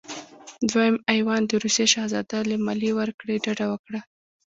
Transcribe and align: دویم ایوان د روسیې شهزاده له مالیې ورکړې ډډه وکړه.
دویم 0.69 0.95
ایوان 1.13 1.41
د 1.45 1.51
روسیې 1.63 1.85
شهزاده 1.93 2.37
له 2.49 2.55
مالیې 2.65 2.91
ورکړې 2.99 3.35
ډډه 3.45 3.65
وکړه. 3.69 3.99